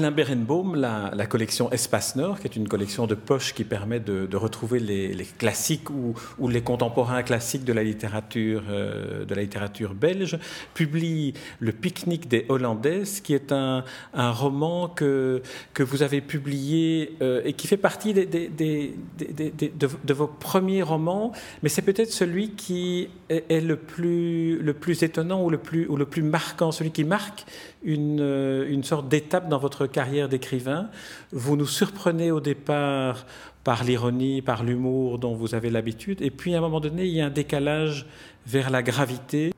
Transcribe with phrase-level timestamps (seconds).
[0.00, 4.34] Alain Berenbaum, la, collection Espace Nord, qui est une collection de poches qui permet de,
[4.34, 6.14] retrouver les, classiques ou,
[6.48, 10.38] les contemporains classiques de la littérature, euh, de la littérature belge,
[10.72, 15.42] publie Le pique-nique des Hollandaises, qui est un, roman que,
[15.74, 21.32] que vous avez publié euh, et qui fait partie de, vos premiers romans,
[21.62, 25.86] mais c'est peut-être celui qui est, est, le, plus, le plus étonnant ou le plus,
[25.88, 27.44] ou le plus marquant, celui qui marque
[27.82, 30.88] une, une sorte d'étape dans votre carrière d'écrivain.
[31.32, 33.26] Vous nous surprenez au départ
[33.64, 37.12] par l'ironie, par l'humour dont vous avez l'habitude, et puis à un moment donné, il
[37.12, 38.06] y a un décalage
[38.46, 39.52] vers la gravité.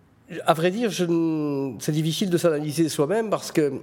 [0.47, 3.81] À vrai dire, c'est difficile de s'analyser soi-même parce que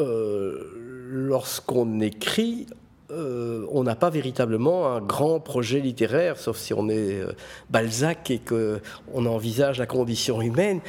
[0.00, 2.66] euh, lorsqu'on écrit,
[3.10, 7.32] euh, on n'a pas véritablement un grand projet littéraire, sauf si on est euh,
[7.68, 10.80] Balzac et qu'on envisage la condition humaine.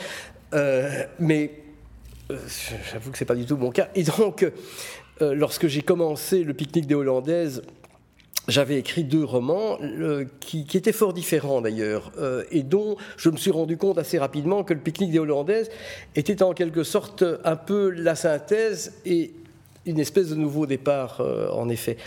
[1.20, 1.63] Mais
[2.92, 3.90] j'avoue que c'est pas du tout mon cas.
[3.96, 4.44] Et donc,
[5.22, 7.62] euh, lorsque j'ai commencé le pique-nique des Hollandaises,
[8.48, 13.38] j'avais écrit deux romans euh, qui, étaient fort différents d'ailleurs, euh, et dont je me
[13.38, 15.70] suis rendu compte assez rapidement que le pique-nique des Hollandaises
[16.16, 19.34] était en quelque sorte un peu la synthèse et
[19.86, 21.98] une espèce de nouveau départ, euh, en effet.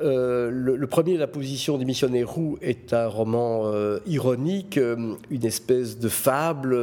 [0.00, 5.44] Euh, le, premier, La position du missionnaire roux, est un roman euh, ironique, euh, une
[5.44, 6.78] espèce de fable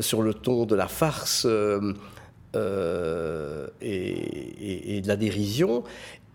[0.00, 1.48] sur le ton de la farce et,
[5.00, 5.84] de la dérision.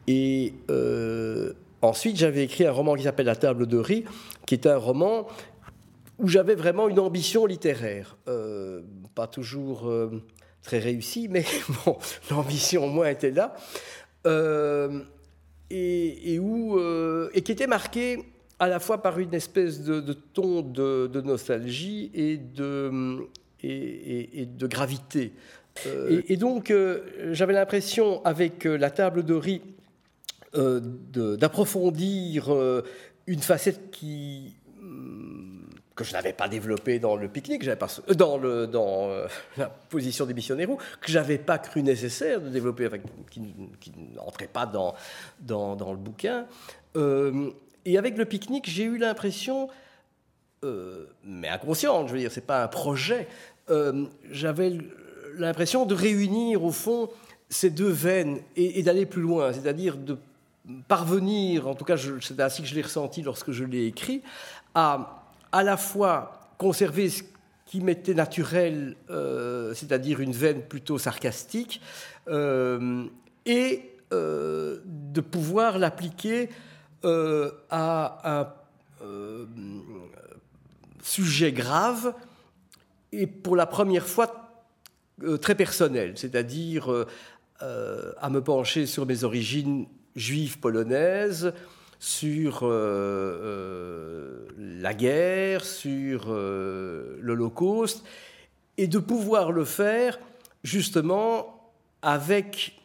[0.08, 0.54] Et
[1.82, 4.06] ensuite, j'avais écrit un roman qui s'appelle La table de riz,
[4.46, 5.28] qui est un roman
[6.18, 8.16] où j'avais vraiment une ambition littéraire.
[9.14, 9.92] pas toujours
[10.64, 11.44] très réussie, mais
[12.32, 13.56] l'ambition au moins était là.
[15.70, 18.20] Et, et, où, euh, et qui était marqué
[18.60, 23.28] à la fois par une espèce de, de ton de, de, nostalgie et de,
[23.64, 25.34] et, et de gravité.
[25.88, 29.62] Euh, et, donc, euh, j'avais l'impression, avec la table de riz,
[30.54, 32.50] d'approfondir
[33.28, 34.55] une facette qui
[35.96, 40.68] que je n'avais pas développé dans le pique-nique, pas, dans, euh, la position des missionnaires,
[41.00, 42.90] que j'avais pas cru nécessaire de développer,
[43.32, 43.42] qui,
[44.16, 44.94] n'entrait pas dans,
[45.48, 46.46] le bouquin.
[46.98, 47.52] Euh,
[47.86, 49.70] et avec le pique-nique, j'ai eu l'impression,
[50.64, 53.28] euh, mais inconsciente, je veux dire, c'est pas un projet,
[53.70, 54.78] euh, j'avais
[55.38, 57.10] l'impression de réunir au fond
[57.50, 60.18] ces deux veines et d'aller plus loin, c'est-à-dire de
[60.88, 64.24] parvenir, en tout cas c'est ainsi que je l'ai ressenti lorsque je l'ai écrit,
[64.74, 65.25] à
[65.56, 67.24] à la fois conserver ce
[67.66, 71.80] qui m'était naturel, euh, c'est-à-dire une veine plutôt sarcastique,
[72.28, 73.06] euh,
[73.46, 76.50] et euh, de pouvoir l'appliquer
[77.70, 78.50] à
[79.00, 79.48] un
[81.04, 82.16] sujet grave
[83.12, 84.66] et pour la première fois
[85.40, 87.06] très personnel, c'est-à-dire
[87.60, 89.86] à me pencher sur mes origines
[90.16, 91.54] juives polonaises,
[92.06, 98.04] sur euh, euh, la guerre, sur euh, l'Holocauste,
[98.78, 100.20] et de pouvoir le faire
[100.64, 101.74] justement
[102.04, 102.80] avec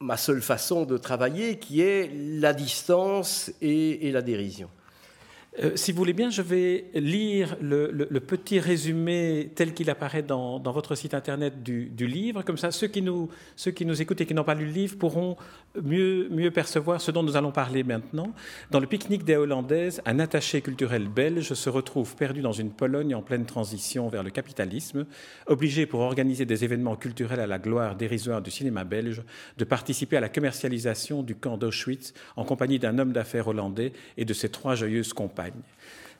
[0.00, 4.68] ma seule façon de travailler, qui est la distance et, et la dérision.
[5.62, 10.58] Euh, si vous voulez bien, je vais lire le, petit résumé tel qu'il apparaît dans,
[10.58, 12.42] votre site internet du, du, livre.
[12.42, 14.72] Comme ça, ceux qui, nous, ceux qui nous écoutent et qui n'ont pas lu le
[14.72, 15.36] livre pourront
[15.80, 18.32] mieux, mieux percevoir ce dont nous allons parler maintenant.
[18.72, 23.14] Dans le pique-nique des Hollandaises, un attaché culturel belge se retrouve perdu dans une Pologne
[23.14, 25.06] en pleine transition vers le capitalisme,
[25.46, 29.22] obligé pour organiser des événements culturels à la gloire dérisoire du cinéma belge
[29.56, 34.24] de participer à la commercialisation du camp d'Auschwitz en compagnie d'un homme d'affaires hollandais et
[34.24, 35.43] de ses trois joyeuses compagnes.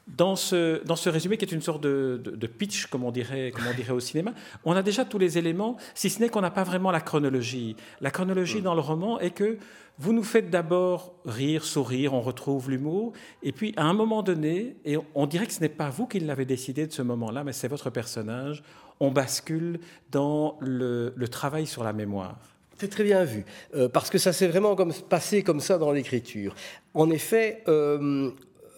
[0.07, 3.11] Dans ce, dans ce résumé, qui est une sorte de, de, de pitch, comme on,
[3.11, 4.35] dirait, comme on dirait au cinéma,
[4.67, 7.75] on a déjà tous les éléments, si ce n'est qu'on n'a pas vraiment la chronologie.
[8.03, 9.57] La chronologie dans le roman est que
[9.97, 13.13] vous nous faites d'abord rire, sourire, on retrouve l'humour,
[13.43, 16.21] et puis à un moment donné, et on dirait que ce n'est pas vous qui
[16.21, 18.63] l'avez décidé de ce moment-là, mais c'est votre personnage,
[19.01, 19.81] on bascule
[20.11, 22.37] dans le, le travail sur la mémoire.
[22.77, 23.45] C'est très bien vu,
[23.75, 26.55] euh, parce que ça s'est vraiment comme, passé comme ça dans l'écriture.
[26.93, 28.33] En effet, euh,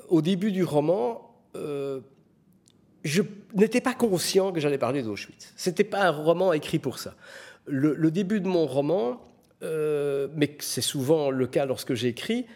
[0.08, 2.00] au début du roman, euh,
[3.04, 3.22] je
[3.54, 5.52] n'étais pas conscient que j'allais parler d'Auschwitz.
[5.56, 7.14] C'était pas un roman écrit pour ça.
[7.66, 9.20] Le, début de mon roman,
[9.62, 12.46] euh, mais c'est souvent le cas lorsque j'écris,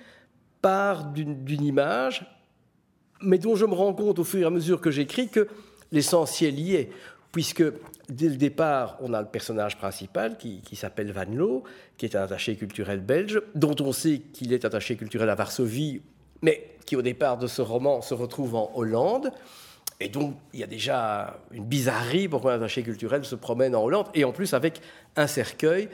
[0.63, 2.27] part d'une image,
[3.23, 5.49] mais dont je me rends compte au fur et à mesure que j'écris que
[5.93, 6.91] l'essentiel y est,
[7.33, 7.65] puisque
[8.09, 11.63] dès le départ, on a le personnage principal qui, s'appelle Van Loo,
[11.97, 16.03] qui est un attaché culturel belge, dont on sait qu'il est attaché culturel à Varsovie,
[16.43, 19.33] mais qui au départ de ce roman se retrouve en Hollande.
[20.01, 23.85] Et donc, il y a déjà une bizarrerie pourquoi un attaché culturel se promène en
[23.85, 24.81] Hollande, et en plus avec
[25.17, 25.89] un cercueil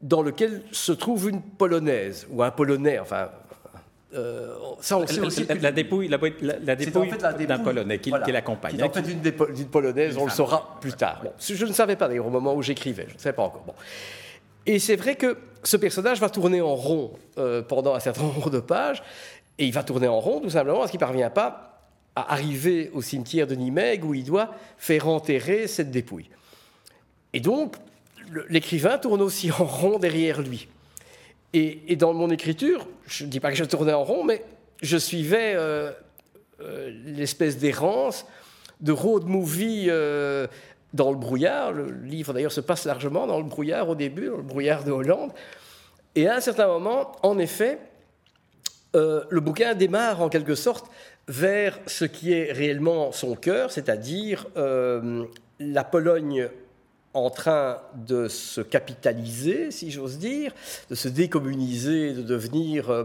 [0.00, 3.28] dans lequel se trouve une Polonaise, ou un Polonais, enfin,
[4.14, 6.18] euh, ça, on sait aussi la, dépouille, la,
[6.74, 7.10] dépouille
[7.46, 8.76] d'un Polonais qui, l'accompagne.
[8.76, 11.22] Qui en fait d'une Polonaise, on le saura plus tard.
[11.38, 13.62] je ne savais pas d'ailleurs au moment où j'écrivais, je ne savais pas encore.
[13.64, 13.74] Bon.
[14.66, 18.50] Et c'est vrai que ce personnage va tourner en rond euh, pendant un certain nombre
[18.50, 19.02] de pages,
[19.60, 21.82] et il va tourner en rond tout simplement parce qu'il ne parvient pas
[22.16, 26.30] à arriver au cimetière de Nimègue où il doit faire enterrer cette dépouille.
[27.34, 27.76] Et donc,
[28.48, 30.66] l'écrivain tourne aussi en rond derrière lui.
[31.52, 34.44] Et, dans mon écriture, je ne dis pas que je tournais en rond, mais
[34.82, 35.92] je suivais euh,
[36.60, 38.24] euh, l'espèce d'errance
[38.80, 40.46] de road movie euh,
[40.94, 41.72] dans le brouillard.
[41.72, 44.92] Le livre d'ailleurs se passe largement dans le brouillard au début, dans le brouillard de
[44.92, 45.32] Hollande.
[46.14, 47.78] Et à un certain moment, en effet,
[48.94, 50.90] le bouquin démarre en quelque sorte
[51.28, 54.46] vers ce qui est réellement son cœur, c'est-à-dire
[55.60, 56.48] la Pologne
[57.14, 60.52] en train de se capitaliser, si j'ose dire,
[60.88, 63.04] de se décommuniser, de devenir euh,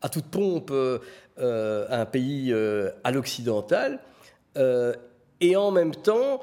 [0.00, 0.98] à toute pompe euh,
[1.38, 2.54] euh, un pays
[3.04, 4.00] à l'occidental,
[5.40, 6.40] et en même temps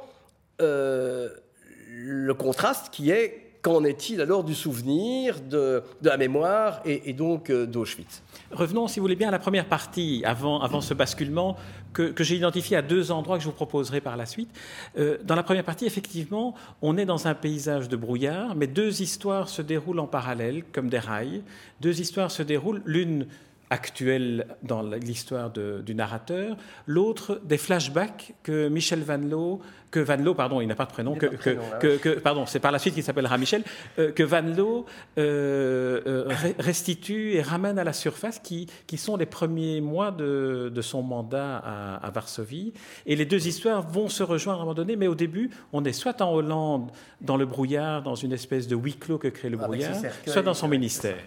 [0.60, 8.24] le contraste qui est qu'en est-il alors du souvenir, de, la mémoire et, donc d'Auschwitz?
[8.52, 11.56] Revenons, si vous voulez bien, à la première partie, avant, avant ce basculement,
[11.94, 14.50] que, j'ai identifié à deux endroits que je vous proposerai par la suite.
[14.98, 19.02] Euh, dans la première partie, effectivement, on est dans un paysage de brouillard, mais deux
[19.02, 21.44] histoires se déroulent en parallèle, comme des rails.
[21.80, 23.28] Deux histoires se déroulent, l'une
[23.70, 26.58] actuelle dans l'histoire du narrateur,
[26.88, 29.62] l'autre des flashbacks que Michel Van Loo,
[29.92, 32.80] que Van Loo, pardon, il n'a pas de prénom, que, que, pardon, c'est par la
[32.80, 33.64] suite qu'il s'appellera Michel,
[33.98, 34.86] euh, que Van Loo
[35.18, 36.28] euh, euh,
[36.60, 41.02] restitue et ramène à la surface, qui, qui sont les premiers mois de, de son
[41.02, 42.74] mandat à, à, Varsovie.
[43.06, 45.84] Et les deux histoires vont se rejoindre à un moment donné, mais au début, on
[45.86, 49.50] est soit en Hollande, dans le brouillard, dans une espèce de huis clos que crée
[49.50, 51.18] le brouillard, soit dans son ministère.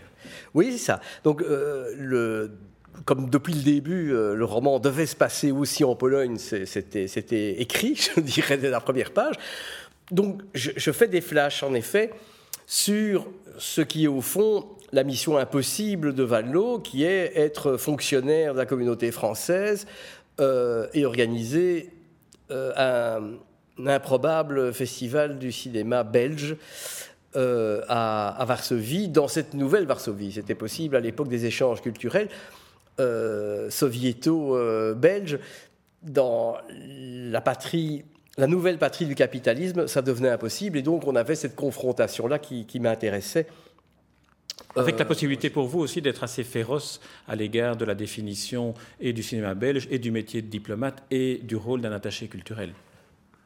[0.54, 1.00] Oui, c'est ça.
[1.24, 2.50] Donc, le
[3.04, 7.96] comme depuis le début, euh, le roman devait se passer aussi en Pologne, c'était écrit,
[8.16, 9.36] je dirais, dès la première page.
[10.10, 12.10] Donc, je, fais des flashs, en effet,
[12.66, 13.26] sur
[13.58, 18.58] ce qui est au fond la mission impossible de Van qui est être fonctionnaire de
[18.58, 19.86] la communauté française
[20.38, 21.88] euh, et organiser
[22.50, 26.56] euh, un, improbable festival du cinéma belge.
[27.34, 30.32] À, à, Varsovie, dans cette nouvelle Varsovie.
[30.32, 32.28] C'était possible à l'époque des échanges culturels.
[33.00, 35.38] Euh, soviéto-belge,
[36.02, 38.04] dans la patrie,
[38.36, 40.76] la nouvelle patrie du capitalisme, ça devenait impossible.
[40.76, 43.46] Et donc, on avait cette confrontation-là qui, m'intéressait.
[44.76, 48.74] Avec la euh, possibilité pour vous aussi d'être assez féroce à l'égard de la définition
[49.00, 52.74] et du cinéma belge et du métier de diplomate et du rôle d'un attaché culturel.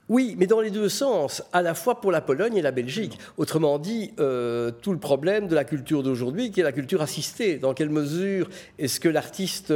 [0.08, 3.18] Oui, mais dans les deux sens, à la fois pour la Pologne et la Belgique.
[3.38, 7.58] Autrement dit, euh, tout le problème de la culture d'aujourd'hui, qui est la culture assistée.
[7.58, 8.48] Dans quelle mesure
[8.78, 9.74] est-ce que l'artiste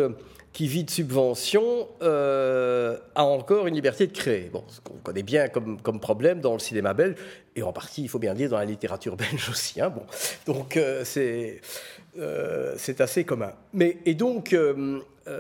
[0.53, 4.51] qui vit de subventions euh, a encore une liberté de créer?
[4.53, 7.17] Bon, ce qu'on connaît bien comme, problème dans le cinéma belge,
[7.57, 9.81] et en partie, il faut bien dire, dans la littérature belge aussi.
[9.81, 10.03] Hein, bon.
[10.47, 11.61] Donc, euh, c'est
[12.77, 13.53] c'est assez commun.
[13.73, 14.55] Mais, et donc,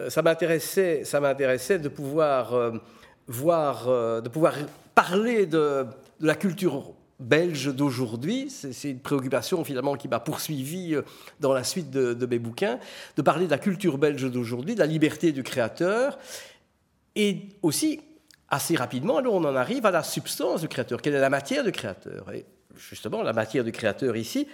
[0.08, 2.72] ça m'intéressait de pouvoir
[3.86, 4.54] euh, de pouvoir
[4.94, 5.86] parler de,
[6.20, 8.50] la culture belge d'aujourd'hui.
[8.50, 11.02] C'est une préoccupation finalement qui m'a poursuivi euh,
[11.38, 12.78] dans la suite de, mes bouquins,
[13.16, 16.18] de parler de la culture belge d'aujourd'hui, de la liberté du créateur,
[17.14, 18.00] et aussi,
[18.48, 21.64] assez rapidement, alors on en arrive à la substance du créateur, quelle est la matière
[21.64, 22.32] du créateur?
[22.32, 22.44] Et
[22.76, 24.46] justement, la matière du créateur ici,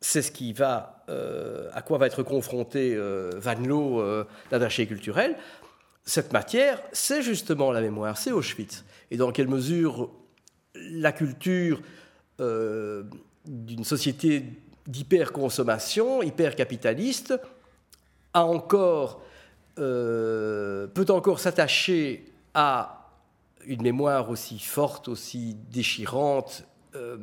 [0.00, 2.96] c'est ce qui va, euh, à quoi va être confronté
[3.36, 4.02] Van Loo,
[4.50, 5.36] l'attaché culturel,
[6.04, 8.84] cette matière, c'est justement la mémoire, c'est Auschwitz.
[9.10, 10.10] Et dans quelle mesure
[10.74, 11.80] la culture
[12.40, 13.04] euh,
[13.46, 14.44] d'une société
[14.86, 17.38] d'hyperconsommation, hypercapitaliste,
[19.78, 23.08] euh, peut encore s'attacher à
[23.66, 26.64] une mémoire aussi forte, aussi déchirante,
[26.94, 27.18] euh,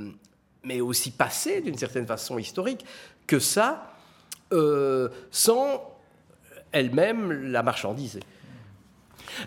[0.64, 2.86] mais aussi passée d'une certaine façon historique,
[3.26, 3.92] que ça,
[5.32, 5.98] sans
[6.72, 8.22] elle-même la marchandiser.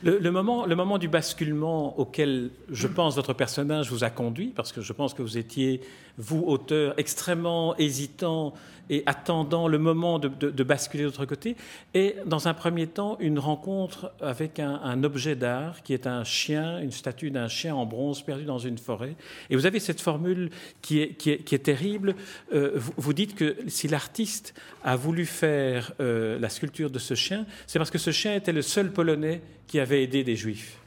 [0.02, 4.72] Le, moment, le moment du basculement auquel je pense votre personnage vous a conduit, parce
[4.72, 5.80] que je pense que vous étiez,
[6.18, 8.54] vous, auteur, extrêmement hésitant
[8.90, 11.56] et attendant le moment de, basculer de l'autre côté,
[11.94, 16.80] et dans un premier temps une rencontre avec un, objet d'art qui est un chien,
[16.80, 19.14] une statue d'un chien en bronze perdu dans une forêt.
[19.48, 20.50] Et vous avez cette formule
[20.82, 22.16] qui est, terrible.
[22.52, 27.46] Euh, vous, dites que si l'artiste a voulu faire euh, la sculpture de ce chien,
[27.66, 30.80] c'est parce que ce chien était le seul Polonais qui avait aidé des Juifs.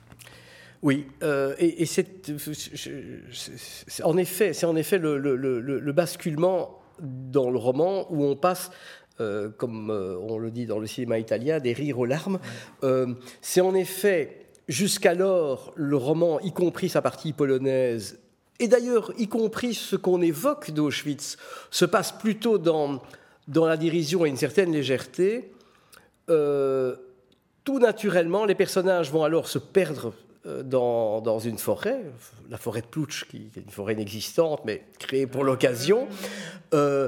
[0.83, 2.29] Oui, euh, et, c'est
[4.03, 8.71] en effet, c'est en effet le, basculement dans le roman où on passe
[9.19, 12.39] euh, comme euh, on le dit dans le cinéma italien, des rires aux larmes.
[13.41, 18.19] c'est en effet, jusqu'alors, le roman, y compris sa partie polonaise,
[18.59, 21.37] et d'ailleurs, y compris ce qu'on évoque d'Auschwitz,
[21.69, 23.01] se passe plutôt dans,
[23.47, 25.51] dans la dérision et une certaine légèreté.
[26.27, 32.01] tout naturellement, les personnages vont alors se perdre euh, dans, dans, une forêt,
[32.49, 36.07] la forêt de Plouch, qui est une forêt inexistante, mais créée pour l'occasion.
[36.73, 37.07] Euh,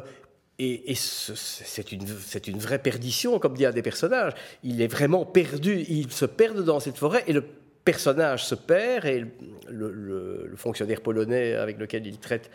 [0.58, 4.34] et, c'est une, vraie perdition, comme dit un des personnages.
[4.64, 7.44] Il est vraiment perdu, il se perd dans cette forêt, et le
[7.84, 9.26] personnage se perd, et
[9.68, 12.50] le, fonctionnaire polonais avec lequel il traite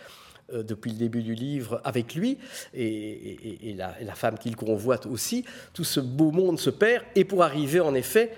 [0.55, 2.39] euh, depuis le début du livre avec lui,
[2.73, 5.45] et, la, femme qu'il convoite aussi,
[5.75, 8.33] tout ce beau monde se perd, et pour arriver en effet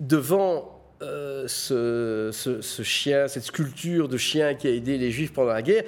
[0.00, 5.62] devant euh, ce, chien, cette sculpture de chien qui a aidé les Juifs pendant la
[5.62, 5.84] guerre.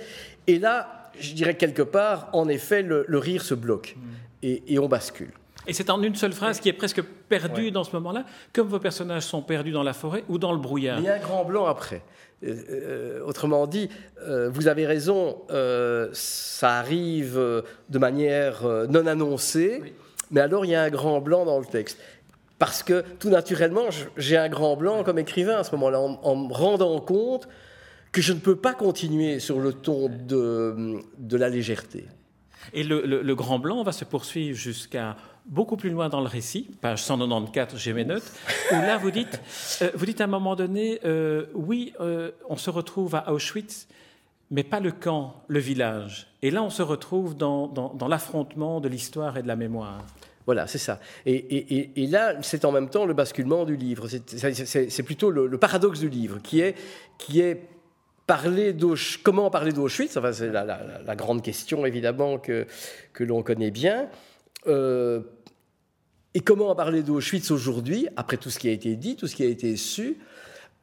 [0.46, 4.48] Et là, je dirais quelque part, en effet, le, rire se bloque mm.
[4.68, 5.32] et, on bascule.
[5.66, 8.78] Et c'est en une seule phrase qui est presque perdue dans ce moment-là, comme vos
[8.78, 11.00] personnages sont perdus dans la forêt ou dans le brouillard.
[11.00, 12.02] Il y a un grand blanc après.
[12.42, 13.88] Euh, euh, autrement dit,
[14.26, 15.42] vous avez raison,
[16.12, 17.36] ça arrive
[17.88, 19.94] de manière non annoncée,
[20.30, 21.98] mais alors il y a un grand blanc dans le texte
[22.60, 23.86] parce que tout naturellement,
[24.18, 27.48] j'ai un grand blanc comme écrivain à ce moment-là, en, me rendant compte
[28.12, 32.06] que je ne peux pas continuer sur le ton de, de la légèreté.
[32.74, 37.02] Et le, grand blanc va se poursuivre jusqu'à beaucoup plus loin dans le récit, page
[37.02, 38.30] 194, j'ai mes notes,
[38.72, 39.40] où là vous dites,
[39.80, 43.88] euh, vous dites à un moment donné, euh, oui, euh, on se retrouve à Auschwitz,
[44.50, 46.26] mais pas le camp, le village.
[46.42, 50.04] Et là, on se retrouve dans, dans, dans l'affrontement de l'histoire et de la mémoire.
[50.50, 50.98] Voilà, c'est ça.
[51.26, 54.08] Et, là, c'est en même temps le basculement du livre.
[54.08, 56.74] C'est plutôt le, paradoxe du livre, qui est,
[57.18, 57.68] qui est
[58.26, 58.74] parler
[59.22, 60.16] comment parler d'Auschwitz.
[60.16, 62.66] Enfin, c'est la, grande question, évidemment, que,
[63.12, 64.08] que l'on connaît bien.
[64.66, 65.20] Euh,
[66.34, 69.44] et comment parler d'Auschwitz aujourd'hui, après tout ce qui a été dit, tout ce qui
[69.44, 70.16] a été su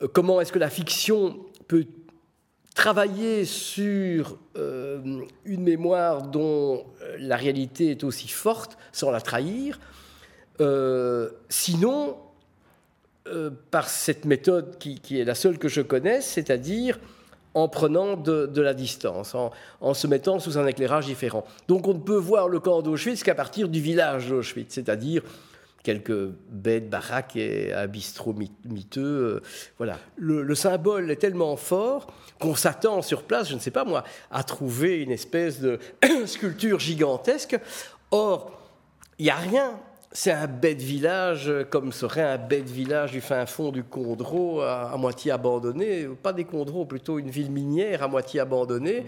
[0.02, 1.88] euh, Comment est-ce que la fiction peut
[2.78, 5.00] travailler sur euh,
[5.46, 9.80] une mémoire dont euh, la réalité est aussi forte sans la trahir.
[10.62, 12.18] Euh, sinon,
[13.72, 16.98] par cette méthode qui, est la seule que je connaisse, c'est-à-dire
[17.56, 21.44] en prenant de, la distance, en, en, se mettant sous un éclairage différent.
[21.68, 25.24] Donc on ne peut voir le camp d'Auschwitz qu'à partir du village d'Auschwitz, c'est-à-dire
[25.88, 29.02] quelques bêtes baraques et un bistrot miteux.
[29.02, 29.42] Euh,
[29.78, 29.98] voilà.
[30.18, 32.08] Le, symbole est tellement fort
[32.42, 35.80] qu'on s'attend sur place, je ne sais pas moi, à trouver une espèce de
[36.26, 37.58] sculpture gigantesque.
[38.12, 38.60] Or,
[39.18, 39.80] il n'y a rien.
[40.12, 44.94] C'est un bête village, comme serait un bête village du fin fond du Condro, à,
[44.98, 46.10] moitié abandonné.
[46.22, 49.06] Pas des Condros, plutôt une ville minière à moitié abandonnée.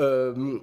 [0.00, 0.58] Euh,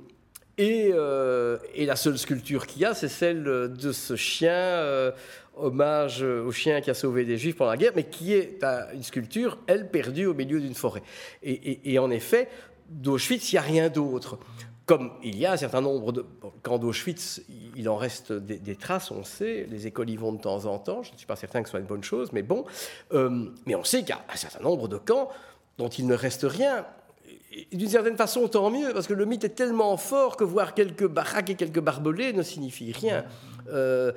[0.57, 5.11] et, euh, et, la seule sculpture qu'il y a, c'est celle de ce chien
[5.55, 9.03] hommage au chien qui a sauvé des juifs pendant la guerre, mais qui est une
[9.03, 11.03] sculpture, elle, perdue au milieu d'une forêt.
[11.43, 12.49] Et, en effet,
[12.89, 14.37] d'Auschwitz, il n'y a rien d'autre.
[14.85, 16.25] Comme il y a un certain nombre de...
[16.61, 17.41] Quand d'Auschwitz,
[17.75, 21.03] il en reste des, traces, on sait, les écoles y vont de temps en temps,
[21.03, 22.65] je ne suis pas certain que ce soit une bonne chose, mais bon.
[23.13, 25.29] Euh, mais on sait qu'il y a un certain nombre de camps
[25.77, 26.85] dont il ne reste rien.
[27.71, 31.07] D'une certaine façon, tant mieux, parce que le mythe est tellement fort que voir quelques
[31.07, 33.25] baraques et quelques barbelés ne signifie rien.
[33.71, 34.11] Euh,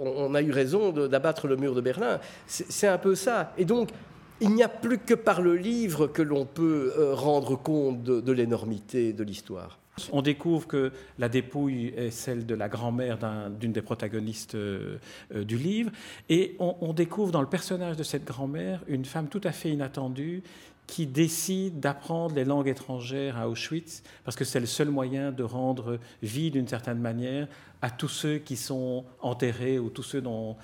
[0.00, 2.20] on a eu raison d'abattre le mur de Berlin.
[2.46, 3.52] C'est un peu ça.
[3.56, 3.90] Et donc,
[4.40, 8.32] il n'y a plus que par le livre que l'on peut euh, rendre compte de,
[8.32, 9.78] l'énormité de l'histoire.
[10.12, 13.16] On découvre que la dépouille est celle de la grand-mère
[13.60, 14.98] d'une des protagonistes euh,
[15.32, 15.92] du livre,
[16.28, 20.42] et on, découvre dans le personnage de cette grand-mère une femme tout à fait inattendue
[20.86, 25.42] qui décide d'apprendre les langues étrangères à Auschwitz, parce que c'est le seul moyen de
[25.42, 27.48] rendre vie, d'une certaine manière,
[27.80, 30.56] à tous ceux qui sont enterrés ou tous ceux dont,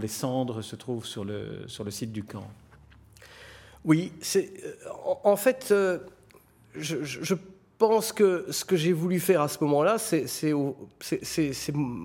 [0.00, 2.48] les cendres se trouvent sur le, sur le site du camp.
[3.84, 4.74] Oui, c'est, euh,
[5.24, 5.98] en fait, euh,
[6.74, 7.34] je, je
[7.86, 10.54] pense que ce que j'ai voulu faire à ce moment-là, c'est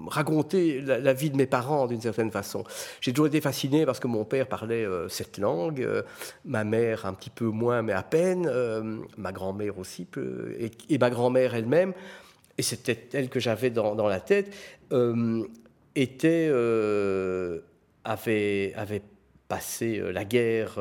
[0.07, 2.65] raconter la, vie de mes parents d'une certaine façon.
[3.00, 6.01] J'ai toujours été fasciné parce que mon père parlait euh, cette langue, euh,
[6.43, 10.98] ma mère un petit peu moins, mais à peine, euh, ma grand-mère aussi, peu, et,
[10.98, 11.93] ma grand-mère elle-même.
[12.57, 14.53] et c'était elle que j'avais dans, la tête,
[15.95, 16.51] était,
[18.03, 19.01] avait, avait
[19.48, 20.77] passé la guerre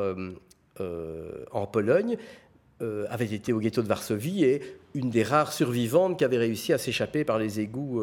[1.52, 2.16] en Pologne,
[2.80, 6.78] avait été au ghetto de Varsovie et une des rares survivantes qui avait réussi à
[6.78, 8.02] s'échapper par les égouts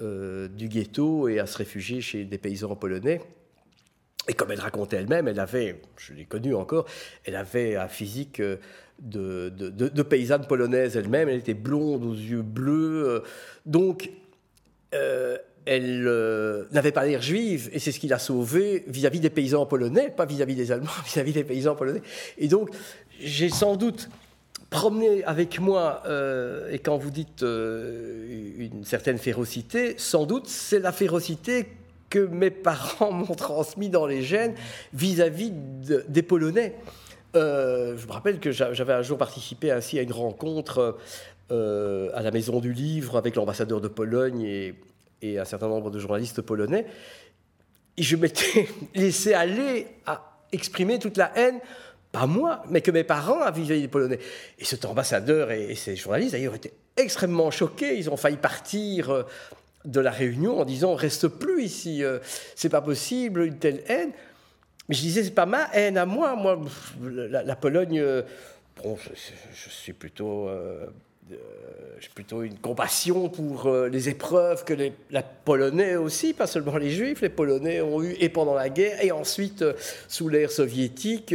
[0.00, 3.20] du ghetto et à se réfugier chez des paysans polonais.
[4.28, 6.86] Et comme elle racontait elle-même, elle avait, je l'ai connue encore,
[7.24, 8.56] elle avait un physique euh,
[9.00, 11.28] de, paysanne polonaise elle-même.
[11.28, 13.08] Elle était blonde aux yeux bleus.
[13.08, 13.20] Euh,
[13.66, 14.10] donc,
[14.94, 16.04] euh, elle
[16.72, 20.24] n'avait pas l'air juive, et c'est ce qui l'a sauvée vis-à-vis des paysans polonais, pas
[20.24, 22.02] vis-à-vis des Allemands, vis-à-vis des paysans polonais.
[22.38, 22.70] Et donc,
[23.20, 24.08] j'ai sans doute
[24.70, 26.02] promené avec moi,
[26.70, 31.66] et quand vous dites une certaine férocité, sans doute c'est la férocité
[32.10, 34.54] que mes parents m'ont transmis dans les gènes
[34.92, 35.52] vis-à-vis
[36.08, 36.74] des Polonais.
[37.34, 40.96] Euh, je me rappelle que j'avais un jour participé ainsi à une rencontre
[41.50, 44.74] euh, à la Maison du Livre avec l'ambassadeur de Pologne et,
[45.38, 46.86] un certain nombre de journalistes polonais.
[47.96, 51.58] Et je m'étais laissé aller à exprimer toute la haine,
[52.18, 54.18] pas moi, mais que mes parents avaient des Polonais.
[54.58, 57.98] Et cet ambassadeur et, et ces journalistes, d'ailleurs, étaient extrêmement choqués.
[57.98, 59.22] Ils ont failli partir euh,
[59.86, 62.18] de la Réunion en disant reste plus ici, euh,
[62.54, 64.10] c'est pas possible, une telle haine.
[64.88, 66.60] Mais je disais c'est pas ma haine à moi, moi
[67.02, 68.22] la, Pologne, euh,
[68.82, 70.86] bon, je, suis plutôt euh,
[71.98, 74.92] j'ai plutôt une compassion pour les épreuves que les
[75.44, 79.10] Polonais aussi, pas seulement les Juifs, les Polonais ont eu et pendant la guerre et
[79.10, 79.64] ensuite
[80.08, 81.34] sous l'ère soviétique.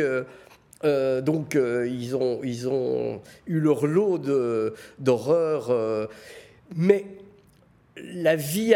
[0.84, 4.20] Donc ils, ont, ils ont eu leur lot
[5.00, 6.10] d'horreurs.
[6.76, 7.06] mais
[7.98, 8.74] la vie,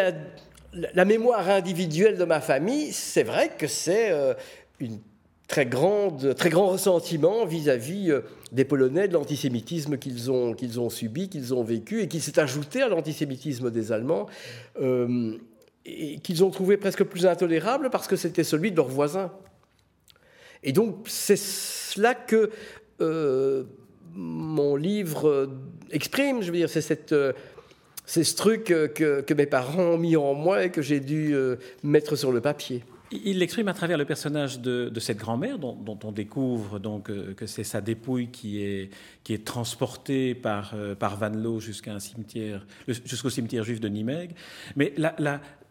[0.94, 4.34] la mémoire individuelle de ma famille, c'est vrai que c'est euh,
[4.80, 5.00] une
[5.48, 8.22] très grande, très grand ressentiment vis-à-vis euh,
[8.52, 12.40] des Polonais, de l'antisémitisme qu'ils ont, qu'ils ont subi, qu'ils ont vécu, et qui s'est
[12.40, 14.28] ajouté à l'antisémitisme des Allemands,
[14.82, 15.38] euh,
[15.86, 19.32] et qu'ils ont trouvé presque plus intolérable parce que c'était celui de leurs voisins.
[20.64, 21.38] Et donc c'est
[21.96, 22.52] cela que
[24.14, 25.50] mon livre
[25.92, 27.14] exprime, je veux dire, c'est
[28.06, 31.56] c'est ce truc que, mes parents ont mis en moi et que j'ai dû euh,
[31.84, 32.84] mettre sur le papier.
[33.12, 37.46] Il l'exprime à travers le personnage de, cette grand-mère dont, on découvre donc euh, que
[37.46, 38.90] c'est sa dépouille qui est,
[39.24, 44.32] qui est transportée par, euh, par Van Loo jusqu'à cimetière, jusqu'au cimetière juif de Nimègue.
[44.76, 44.94] Mais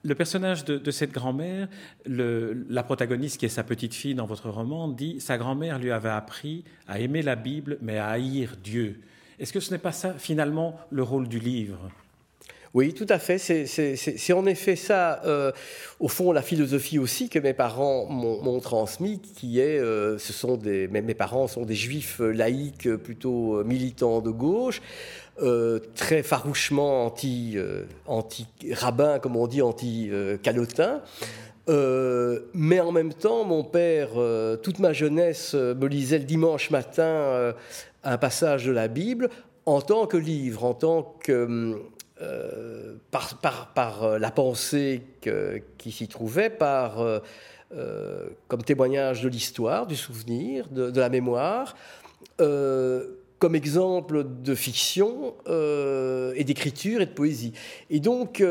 [0.04, 1.68] le personnage de, cette grand-mère,
[2.06, 6.10] la protagoniste qui est sa petite fille dans votre roman, dit sa grand-mère lui avait
[6.10, 9.00] appris à aimer la Bible mais à haïr Dieu.
[9.38, 11.90] Est-ce que ce n'est pas ça finalement le rôle du livre?
[12.74, 13.38] Oui, tout à fait.
[13.38, 15.52] C'est en effet ça, euh,
[16.00, 20.56] au fond, la philosophie aussi que mes parents m'ont transmis, qui est, euh, ce sont
[20.56, 24.82] des, mes parents sont des juifs laïcs plutôt militants de gauche,
[25.42, 27.56] euh, très farouchement anti,
[28.06, 30.10] anti rabbin, comme on dit, anti
[30.42, 31.00] calotin.
[31.68, 34.10] mais en même temps, mon père,
[34.62, 37.54] toute ma jeunesse, me lisait le dimanche matin
[38.04, 39.28] un passage de la Bible
[39.66, 41.80] en tant que livre, en tant que
[42.22, 45.02] euh, par, euh, la pensée
[45.78, 47.20] qui s'y trouvait, par, euh,
[48.46, 51.74] comme témoignage de l'histoire, du souvenir, de, la mémoire,
[53.44, 57.52] comme exemple de fiction et d'écriture et de poésie.
[57.90, 58.42] Et donc,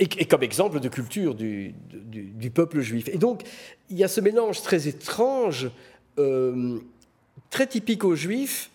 [0.00, 3.10] et, comme exemple de culture du, du, peuple juif.
[3.12, 3.42] Et donc,
[3.90, 5.70] il y a ce mélange très étrange,
[6.16, 8.70] très typique aux juifs,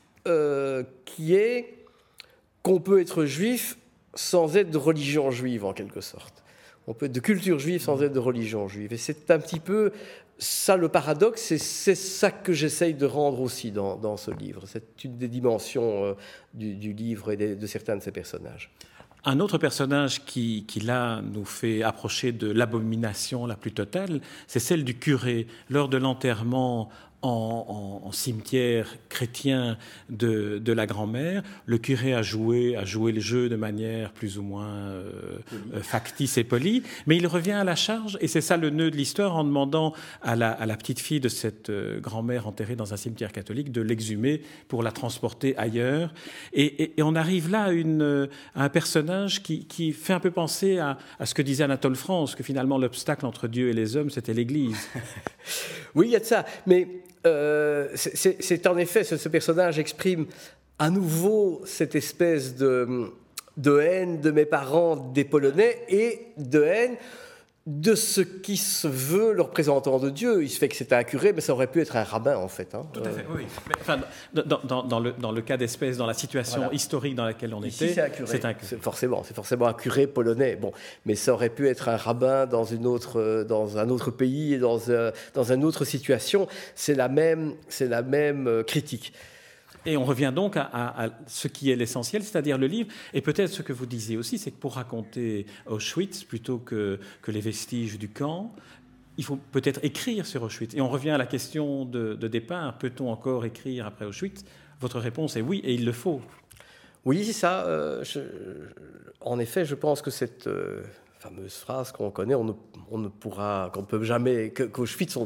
[1.05, 1.73] qui est
[2.61, 3.79] qu'on peut être juif
[4.13, 6.43] sans être de religion juive en quelque sorte.
[6.85, 8.93] On peut être de culture juive sans être de religion juive.
[8.93, 9.91] Et c'est un petit peu
[10.41, 14.63] ça le paradoxe, c'est ça que j'essaye de rendre aussi dans, ce livre.
[14.65, 16.13] C'est une des dimensions euh,
[16.55, 18.71] du, livre et de, certains de ses personnages.
[19.23, 24.59] Un autre personnage qui, qui, là, nous fait approcher de l'abomination la plus totale, c'est
[24.59, 25.45] celle du curé.
[25.69, 26.89] Lors de l'enterrement
[27.21, 29.77] en, cimetière chrétien
[30.09, 34.37] de, de la grand-mère, le curé a joué, a joué le jeu de manière plus
[34.37, 35.39] ou moins euh,
[35.73, 38.91] euh, factice et polie, mais il revient à la charge, et c'est ça le nœud
[38.91, 42.75] de l'histoire, en demandant à la, à la, petite fille de cette euh, grand-mère enterrée
[42.75, 46.13] dans un cimetière catholique de l'exhumer pour la transporter ailleurs.
[46.53, 50.31] Et, et, on arrive là à, une, à un personnage qui, qui, fait un peu
[50.31, 53.95] penser à, à ce que disait Anatole France, que finalement l'obstacle entre Dieu et les
[53.95, 54.89] hommes, c'était l'Église.
[55.95, 56.87] oui, il y a de ça, mais
[57.25, 60.25] euh, c'est en effet, ce, personnage exprime
[60.79, 63.11] à nouveau cette espèce de,
[63.79, 66.95] haine de mes parents des Polonais et de haine
[67.67, 70.43] de ce qui se veut le représentant de Dieu.
[70.43, 72.47] Il se fait que c'est un curé, mais ça aurait pu être un rabbin, en
[72.47, 72.73] fait.
[72.73, 72.87] Hein.
[72.91, 73.45] Tout à fait, oui.
[73.79, 73.99] enfin,
[74.33, 78.01] dans, le, dans, le, cas d'espèce, dans la situation historique dans laquelle on était, c'est
[78.01, 78.39] un curé.
[78.41, 80.55] C'est Forcément, c'est forcément un curé polonais.
[80.55, 80.71] Bon,
[81.05, 84.59] mais ça aurait pu être un rabbin dans, une autre, dans un autre pays et
[84.59, 84.79] dans,
[85.35, 86.47] dans une autre situation.
[86.73, 89.13] C'est la même, c'est la même euh, critique.
[89.85, 92.89] Et on revient donc à, ce qui est l'essentiel, c'est-à-dire le livre.
[93.13, 97.31] Et peut-être ce que vous disiez aussi, c'est que pour raconter Auschwitz, plutôt que, que
[97.31, 98.53] les vestiges du camp,
[99.17, 100.75] il faut peut-être écrire sur Auschwitz.
[100.75, 104.43] Et on revient à la question de, départ, peut-on encore écrire après Auschwitz?
[104.79, 106.21] Votre réponse est oui, et il le faut.
[107.05, 107.65] Oui, ça.
[107.65, 108.03] Euh,
[109.19, 110.83] en effet, je pense que cette, euh,
[111.21, 115.19] fameuse phrase qu'on connaît, on ne, pourra, qu'on peut jamais, qu'Auschwitz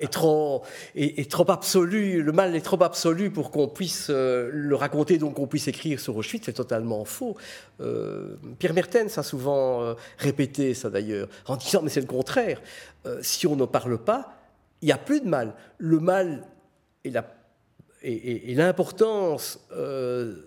[0.00, 0.64] est trop,
[0.96, 5.34] est, trop absolu, le mal est trop absolu pour qu'on puisse euh, le raconter, donc
[5.34, 7.36] qu'on puisse écrire sur Auschwitz, c'est totalement faux.
[7.80, 12.60] Euh, Pierre Mertens a souvent euh, répété ça d'ailleurs, en disant mais c'est le contraire.
[13.22, 14.32] si on ne parle pas,
[14.82, 15.54] il n'y a plus de mal.
[15.78, 16.42] Le mal
[17.04, 17.24] et la
[18.02, 19.60] et, l'importance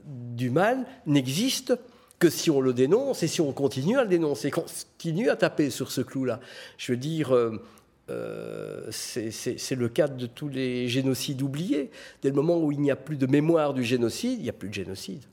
[0.05, 1.73] du mal n'existe
[2.19, 5.69] que si on le dénonce et si on continue à le dénoncer, continue à taper
[5.69, 6.39] sur ce clou-là.
[6.77, 7.61] Je veux dire, euh,
[8.09, 11.91] euh, c'est le cas de tous les génocides oubliés.
[12.21, 14.53] Dès le moment où il n'y a plus de mémoire du génocide, il n'y a
[14.53, 15.23] plus de génocide.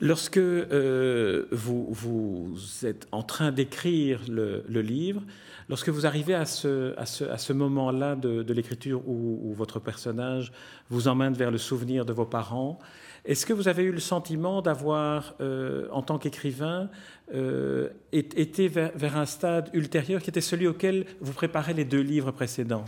[0.00, 5.22] Lorsque euh, vous, êtes en train d'écrire le, livre,
[5.68, 10.52] lorsque vous arrivez à ce, moment-là de, l'écriture où, votre personnage
[10.90, 12.78] vous emmène vers le souvenir de vos parents,
[13.24, 16.90] est-ce que vous avez eu le sentiment d'avoir, euh, en tant qu'écrivain,
[17.32, 22.32] euh, été vers, un stade ultérieur qui était celui auquel vous préparez les deux livres
[22.32, 22.84] précédents?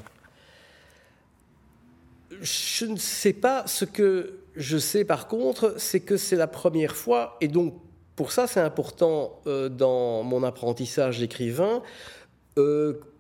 [2.43, 3.67] Je ne sais pas.
[3.67, 7.75] Ce que je sais par contre, c'est que c'est la première fois, et donc
[8.15, 11.83] pour ça c'est important euh, dans mon apprentissage d'écrivain,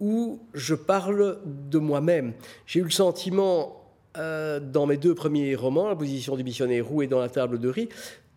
[0.00, 2.32] où je parle de moi-même.
[2.64, 3.85] J'ai eu le sentiment
[4.18, 7.58] euh, dans mes deux premiers romans, La position du missionnaire roux et Dans la table
[7.58, 7.88] de riz,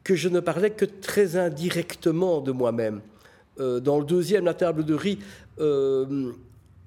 [0.03, 3.01] que je ne parlais que très indirectement de moi-même.
[3.59, 5.19] Euh, dans le deuxième, La table de riz,
[5.59, 6.31] euh,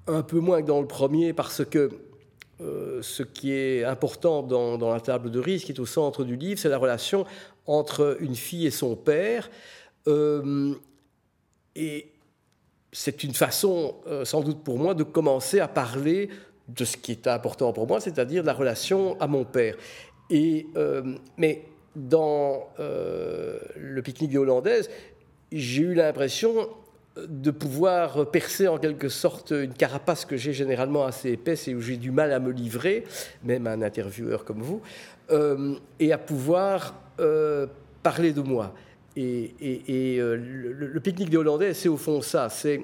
[0.07, 1.89] un peu moins que dans le premier, parce que
[3.01, 6.23] ce qui est important dans, dans, La table de riz, ce qui est au centre
[6.23, 7.25] du livre, c'est la relation
[7.65, 9.49] entre une fille et son père.
[11.75, 12.07] et
[12.93, 16.29] c'est une façon, sans doute pour moi, de commencer à parler
[16.67, 19.75] de ce qui est important pour moi, c'est-à-dire la relation à mon père.
[20.29, 21.63] Et, euh, mais
[21.95, 24.89] dans euh, le pique-nique des Hollandaises,
[25.51, 26.69] j'ai eu l'impression
[27.15, 31.81] de pouvoir percer en quelque sorte une carapace que j'ai généralement assez épaisse et où
[31.81, 33.03] j'ai du mal à me livrer,
[33.43, 34.81] même à un intervieweur comme vous,
[35.29, 36.95] euh, et à pouvoir
[38.01, 38.73] parler de moi.
[39.15, 39.53] Et,
[40.17, 42.81] le, le pique-nique des Hollandais, c'est au fond ça, c'est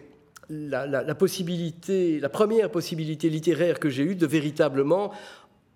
[0.50, 5.12] la, possibilité, la première possibilité littéraire que j'ai eue de véritablement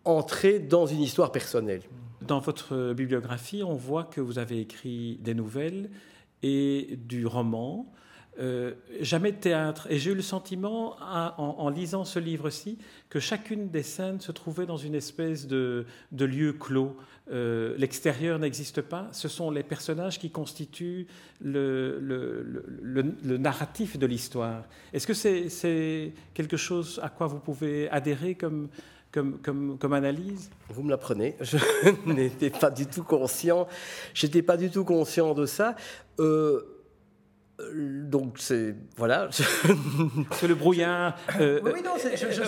[0.06, 1.82] entrer dans une histoire personnelle.
[2.22, 5.90] Dans votre bibliographie, on voit que vous avez écrit des nouvelles
[6.42, 7.92] et du roman.
[8.40, 9.88] Euh, jamais de théâtre.
[9.92, 12.78] Et j'ai eu le sentiment, en, lisant ce livre-ci,
[13.10, 16.98] que chacune des scènes se trouvait dans une espèce de, lieu clos.
[17.32, 19.08] Euh, l'extérieur n'existe pas.
[19.12, 21.08] Ce sont les personnages qui constituent
[21.42, 22.00] le,
[23.38, 24.64] narratif de l'histoire.
[24.94, 28.70] Est-ce que c'est quelque chose à quoi vous pouvez adhérer comme,
[29.94, 30.50] analyse?
[30.70, 31.36] Vous me l'apprenez.
[31.42, 31.58] Je
[32.08, 33.68] n'étais pas du tout conscient.
[34.16, 35.76] J'étais pas du tout conscient de ça.
[36.20, 36.73] Euh,
[37.60, 39.30] donc c'est voilà.
[40.32, 41.62] C'est le brouillard euh,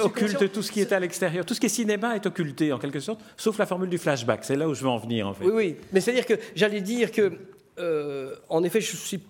[0.03, 1.45] occulte tout ce qui est à l'extérieur.
[1.45, 4.43] Tout ce qui est cinéma est occulté en quelque sorte, sauf la formule du flashback.
[4.43, 5.45] C'est là où je veux en venir en fait.
[5.45, 5.75] Oui, oui.
[5.93, 7.33] Mais c'est-à-dire que j'allais dire que,
[7.77, 9.21] euh, en effet, je suis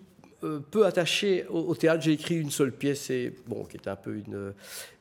[0.43, 2.01] euh, peu attaché au, théâtre.
[2.01, 4.53] J'ai écrit une seule pièce et bon, qui est un peu une,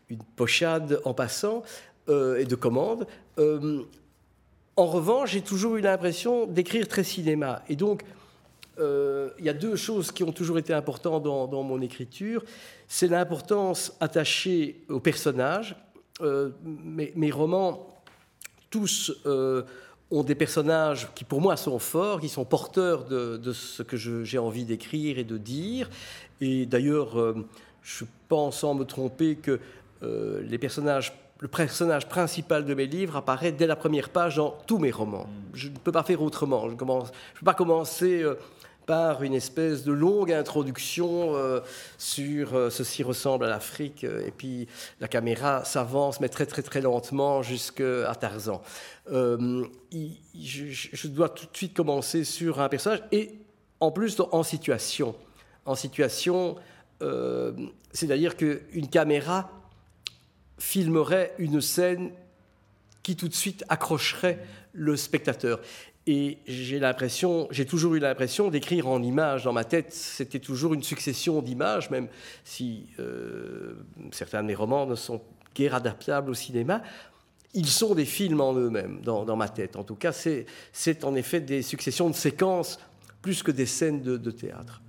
[0.08, 1.62] une pochade en passant
[2.08, 3.06] et de commande.
[3.38, 8.02] en revanche, j'ai toujours eu l'impression d'écrire très cinéma et donc
[8.78, 12.44] euh, il y a deux choses qui ont toujours été importantes dans, mon écriture.
[12.88, 15.76] C'est l'importance attachée aux personnages.
[16.20, 17.88] Euh, mes, romans,
[18.70, 19.62] tous euh,
[20.10, 24.38] ont des personnages qui pour moi sont forts, qui sont porteurs de, ce que j'ai
[24.38, 25.88] envie d'écrire et de dire.
[26.40, 27.34] Et d'ailleurs,
[27.82, 29.60] je pense sans me tromper que
[30.02, 34.78] les personnages le personnage principal de mes livres apparaît dès la première page dans tous
[34.78, 35.26] mes romans.
[35.52, 36.68] Je ne peux pas faire autrement.
[36.68, 38.24] Je ne peux pas commencer
[38.86, 41.60] par une espèce de longue introduction euh,
[41.98, 44.68] sur euh, ceci ressemble à l'Afrique, euh, et puis
[45.00, 48.62] la caméra s'avance, mais très très très lentement jusqu'à Tarzan.
[49.08, 53.32] je, dois tout de suite commencer sur un personnage, et
[53.80, 55.14] en plus en situation.
[55.66, 56.56] En situation
[57.92, 59.50] c'est-à-dire qu'une caméra
[60.58, 62.12] filmerait une scène
[63.02, 64.38] qui tout de suite accrocherait
[64.72, 65.60] le spectateur.
[66.06, 69.92] Et j'ai l'impression, j'ai toujours eu l'impression d'écrire en images dans ma tête.
[69.92, 72.08] C'était toujours une succession d'images, même
[72.44, 73.74] si euh,
[74.12, 75.22] certains de mes romans ne sont
[75.54, 76.82] guère adaptables au cinéma.
[77.54, 79.76] Ils sont des films en eux-mêmes, dans, ma tête.
[79.76, 82.78] En tout cas, c'est en effet des successions de séquences
[83.22, 84.82] plus que des scènes de, théâtre.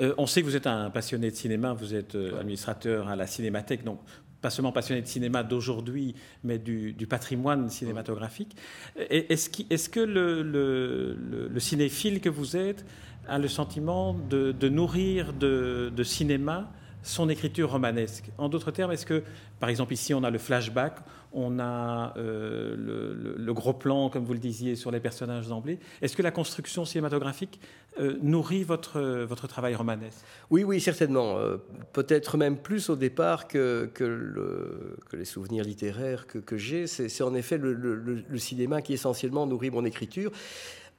[0.00, 3.16] Euh, on sait que vous êtes un passionné de cinéma, vous êtes euh, administrateur à
[3.16, 4.00] la Cinémathèque, donc
[4.40, 8.56] pas seulement passionné de cinéma d'aujourd'hui, mais du, patrimoine cinématographique.
[8.96, 12.84] Est-ce que le, cinéphile que vous êtes
[13.28, 16.70] a le sentiment de, nourrir de, cinéma
[17.02, 19.22] son écriture romanesque En d'autres termes, est-ce que,
[19.58, 20.94] par exemple, ici, on a le flashback,
[21.32, 25.78] on a euh, le, gros plan, comme vous le disiez, sur les personnages d'emblée.
[26.02, 27.60] Est-ce que la construction cinématographique
[27.98, 30.24] euh, nourrit votre, votre travail romanesque?
[30.50, 31.38] Oui, oui, certainement.
[31.38, 31.56] Euh,
[31.92, 36.86] peut-être même plus au départ que, que, le, que les souvenirs littéraires que j'ai.
[36.86, 40.32] C'est en effet le, cinéma qui essentiellement nourrit mon écriture.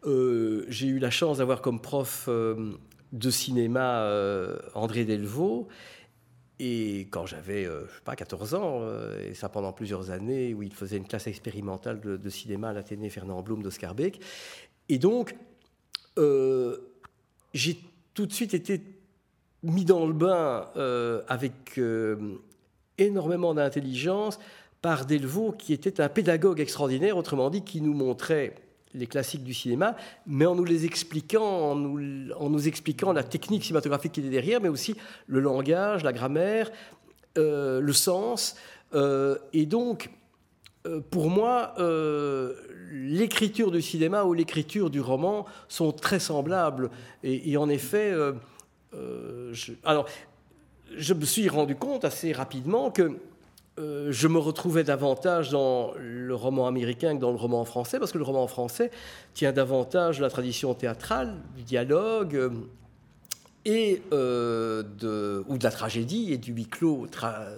[0.06, 2.30] j'ai eu la chance d'avoir comme prof
[3.12, 4.08] de cinéma
[4.74, 5.67] André Delvaux.
[6.63, 10.54] Et quand j'avais, euh, je sais pas, 14 ans, euh, et ça pendant plusieurs années,
[10.54, 14.19] où il faisait une classe expérimentale de, cinéma à l'Athénée Fernand Blum d'Oscar Beck.
[14.88, 15.36] Et donc,
[16.19, 16.78] euh,
[17.56, 17.80] j'ai
[18.13, 18.80] tout de suite été
[19.63, 20.69] mis dans le bain
[21.28, 21.80] avec
[23.00, 24.38] énormément d'intelligence
[24.84, 28.54] par Delvaux, qui était un pédagogue extraordinaire, autrement dit, qui nous montrait
[28.93, 34.13] les classiques du cinéma, mais en nous les expliquant, en nous, expliquant la technique cinématographique
[34.13, 34.95] qui était derrière, mais aussi
[35.27, 36.71] le langage, la grammaire,
[37.38, 38.56] euh, le sens.
[38.93, 40.10] Euh, et donc,
[40.86, 41.75] euh, pour moi,
[42.91, 46.89] l'écriture du cinéma ou l'écriture du roman sont très semblables.
[47.23, 48.13] Et, en effet,
[49.84, 50.08] alors,
[50.97, 53.17] je me suis rendu compte assez rapidement que
[53.80, 58.12] euh, je me retrouvais davantage dans le roman américain que dans le roman français, parce
[58.12, 58.92] que le roman français
[59.34, 62.50] tient davantage la tradition théâtrale, du dialogue, euh,
[63.64, 64.84] et, euh,
[65.48, 67.08] ou de la tragédie, et du huis clos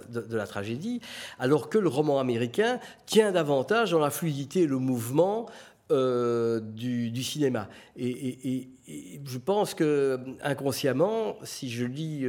[0.08, 1.00] de, la tragédie,
[1.40, 5.46] alors que le roman américain tient davantage dans la fluidité et le mouvement
[5.90, 7.68] du, cinéma.
[7.96, 12.26] Et, je pense que inconsciemment, si je lis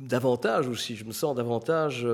[0.00, 2.06] davantage, ou si je me sens davantage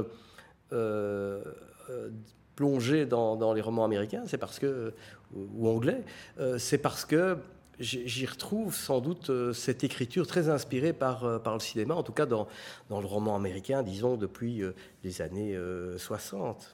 [0.75, 1.43] euh,
[1.91, 2.11] euh,
[2.57, 4.95] plongé dans, les romans américains, c'est parce que
[5.35, 6.03] ou anglais,
[6.39, 7.37] euh, c'est parce que
[7.81, 12.27] j'y retrouve sans doute cette écriture très inspirée par, par le cinéma, en tout cas
[12.27, 12.47] dans,
[12.89, 14.63] dans le roman américain, disons, depuis
[15.03, 15.59] les années
[15.99, 16.73] 60.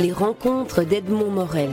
[0.00, 1.70] Les rencontres d'Edmond Morel.